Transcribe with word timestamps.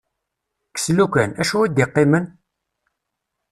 Kkes 0.69 0.85
lukan, 0.97 1.29
acu 1.41 1.57
i 1.63 1.67
d-iqqimen? 1.69 2.25